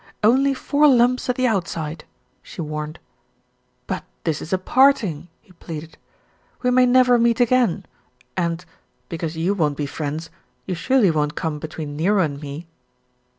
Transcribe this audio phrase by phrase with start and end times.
[0.23, 2.05] "Only four lumps at the outside,"
[2.41, 2.97] she warned.
[3.85, 5.95] "But this is a parting," he pleaded.
[6.63, 7.85] "We may never meet again
[8.35, 8.65] and,
[9.09, 10.31] because you won't be friends,
[10.65, 12.65] you surely won't come between Nero and me."